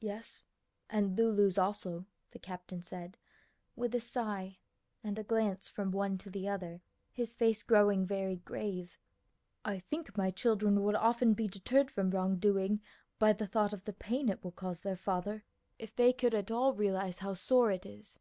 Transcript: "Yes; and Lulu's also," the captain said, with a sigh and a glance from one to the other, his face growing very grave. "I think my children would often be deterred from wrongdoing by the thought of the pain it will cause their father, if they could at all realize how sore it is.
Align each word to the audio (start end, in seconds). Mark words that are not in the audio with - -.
"Yes; 0.00 0.46
and 0.88 1.18
Lulu's 1.18 1.58
also," 1.58 2.06
the 2.30 2.38
captain 2.38 2.80
said, 2.80 3.18
with 3.74 3.94
a 3.94 4.00
sigh 4.00 4.56
and 5.04 5.18
a 5.18 5.22
glance 5.22 5.68
from 5.68 5.90
one 5.90 6.16
to 6.16 6.30
the 6.30 6.48
other, 6.48 6.80
his 7.12 7.34
face 7.34 7.62
growing 7.62 8.06
very 8.06 8.36
grave. 8.36 8.98
"I 9.66 9.78
think 9.80 10.16
my 10.16 10.30
children 10.30 10.82
would 10.82 10.94
often 10.96 11.34
be 11.34 11.46
deterred 11.46 11.90
from 11.90 12.08
wrongdoing 12.10 12.80
by 13.18 13.34
the 13.34 13.46
thought 13.46 13.74
of 13.74 13.84
the 13.84 13.92
pain 13.92 14.30
it 14.30 14.42
will 14.42 14.52
cause 14.52 14.80
their 14.80 14.96
father, 14.96 15.44
if 15.78 15.94
they 15.94 16.14
could 16.14 16.32
at 16.32 16.50
all 16.50 16.72
realize 16.72 17.18
how 17.18 17.34
sore 17.34 17.70
it 17.70 17.84
is. 17.84 18.18